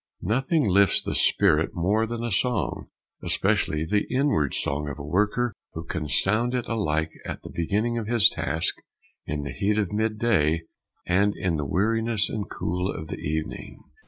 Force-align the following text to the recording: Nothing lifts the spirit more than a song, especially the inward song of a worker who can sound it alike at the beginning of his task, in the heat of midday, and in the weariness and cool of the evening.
Nothing 0.23 0.67
lifts 0.67 1.03
the 1.03 1.13
spirit 1.13 1.75
more 1.75 2.07
than 2.07 2.23
a 2.23 2.31
song, 2.31 2.87
especially 3.21 3.85
the 3.85 4.11
inward 4.11 4.55
song 4.55 4.89
of 4.89 4.97
a 4.97 5.03
worker 5.05 5.53
who 5.73 5.85
can 5.85 6.07
sound 6.07 6.55
it 6.55 6.67
alike 6.67 7.11
at 7.23 7.43
the 7.43 7.51
beginning 7.53 7.99
of 7.99 8.07
his 8.07 8.27
task, 8.27 8.73
in 9.27 9.43
the 9.43 9.53
heat 9.53 9.77
of 9.77 9.91
midday, 9.91 10.61
and 11.05 11.35
in 11.35 11.57
the 11.57 11.67
weariness 11.67 12.29
and 12.31 12.49
cool 12.49 12.89
of 12.91 13.09
the 13.09 13.19
evening. 13.19 13.79